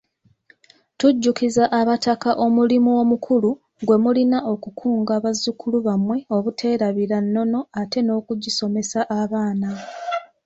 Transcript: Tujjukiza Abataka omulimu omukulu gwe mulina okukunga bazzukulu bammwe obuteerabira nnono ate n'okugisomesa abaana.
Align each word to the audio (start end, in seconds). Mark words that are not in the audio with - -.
Tujjukiza 0.99 1.63
Abataka 1.79 2.29
omulimu 2.45 2.91
omukulu 3.01 3.51
gwe 3.85 3.97
mulina 4.03 4.37
okukunga 4.53 5.15
bazzukulu 5.23 5.77
bammwe 5.87 6.17
obuteerabira 6.35 7.17
nnono 7.25 7.59
ate 7.81 7.99
n'okugisomesa 8.03 8.99
abaana. 9.21 9.69